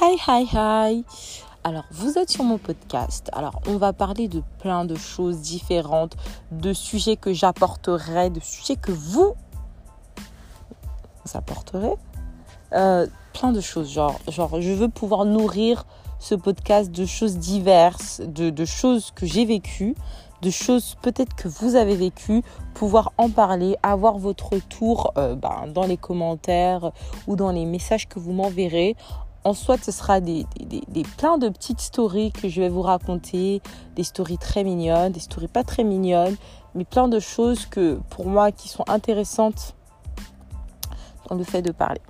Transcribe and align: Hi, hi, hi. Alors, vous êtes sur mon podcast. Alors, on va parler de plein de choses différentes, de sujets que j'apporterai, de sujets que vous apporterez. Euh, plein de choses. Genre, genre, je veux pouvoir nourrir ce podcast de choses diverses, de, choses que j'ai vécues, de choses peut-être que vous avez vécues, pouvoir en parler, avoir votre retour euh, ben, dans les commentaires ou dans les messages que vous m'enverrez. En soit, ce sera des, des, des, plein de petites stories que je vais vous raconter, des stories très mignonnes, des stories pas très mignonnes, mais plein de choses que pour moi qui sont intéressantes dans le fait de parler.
Hi, 0.00 0.16
hi, 0.28 0.46
hi. 0.52 1.04
Alors, 1.64 1.82
vous 1.90 2.18
êtes 2.18 2.30
sur 2.30 2.44
mon 2.44 2.56
podcast. 2.56 3.30
Alors, 3.32 3.60
on 3.66 3.78
va 3.78 3.92
parler 3.92 4.28
de 4.28 4.44
plein 4.60 4.84
de 4.84 4.94
choses 4.94 5.40
différentes, 5.40 6.16
de 6.52 6.72
sujets 6.72 7.16
que 7.16 7.32
j'apporterai, 7.32 8.30
de 8.30 8.38
sujets 8.38 8.76
que 8.76 8.92
vous 8.92 9.34
apporterez. 11.34 11.94
Euh, 12.74 13.08
plein 13.32 13.50
de 13.50 13.60
choses. 13.60 13.90
Genre, 13.90 14.16
genre, 14.28 14.60
je 14.60 14.70
veux 14.70 14.88
pouvoir 14.88 15.24
nourrir 15.24 15.84
ce 16.20 16.36
podcast 16.36 16.92
de 16.92 17.04
choses 17.04 17.36
diverses, 17.36 18.20
de, 18.24 18.64
choses 18.64 19.10
que 19.10 19.26
j'ai 19.26 19.46
vécues, 19.46 19.96
de 20.42 20.50
choses 20.50 20.96
peut-être 21.02 21.34
que 21.34 21.48
vous 21.48 21.74
avez 21.74 21.96
vécues, 21.96 22.42
pouvoir 22.74 23.12
en 23.18 23.30
parler, 23.30 23.76
avoir 23.82 24.18
votre 24.18 24.52
retour 24.52 25.12
euh, 25.18 25.34
ben, 25.34 25.66
dans 25.74 25.86
les 25.86 25.96
commentaires 25.96 26.92
ou 27.26 27.34
dans 27.34 27.50
les 27.50 27.64
messages 27.64 28.08
que 28.08 28.20
vous 28.20 28.32
m'enverrez. 28.32 28.94
En 29.44 29.54
soit, 29.54 29.82
ce 29.82 29.92
sera 29.92 30.20
des, 30.20 30.44
des, 30.60 30.82
des, 30.88 31.02
plein 31.02 31.38
de 31.38 31.48
petites 31.48 31.80
stories 31.80 32.32
que 32.32 32.48
je 32.48 32.60
vais 32.60 32.68
vous 32.68 32.82
raconter, 32.82 33.62
des 33.96 34.04
stories 34.04 34.38
très 34.38 34.64
mignonnes, 34.64 35.12
des 35.12 35.20
stories 35.20 35.48
pas 35.48 35.64
très 35.64 35.84
mignonnes, 35.84 36.36
mais 36.74 36.84
plein 36.84 37.08
de 37.08 37.18
choses 37.18 37.66
que 37.66 37.98
pour 38.10 38.26
moi 38.26 38.52
qui 38.52 38.68
sont 38.68 38.84
intéressantes 38.88 39.74
dans 41.28 41.36
le 41.36 41.44
fait 41.44 41.62
de 41.62 41.72
parler. 41.72 42.00